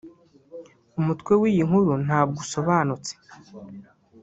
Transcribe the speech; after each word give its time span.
Umutwe 0.99 1.31
w'iyi 1.41 1.63
nkuru 1.67 1.91
ntabwo 2.05 2.37
usobnautse 2.45 3.11